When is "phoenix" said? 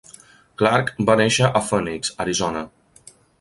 1.67-2.15